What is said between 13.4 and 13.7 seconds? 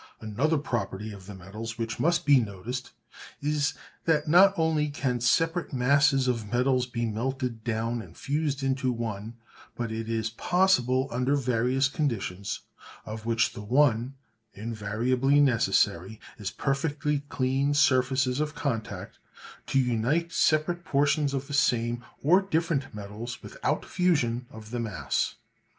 the